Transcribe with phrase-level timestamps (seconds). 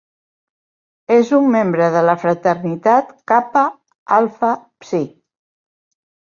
[1.15, 3.67] És un membre de la fraternitat "Kappa
[4.21, 4.53] Alpha
[4.89, 5.05] Psi".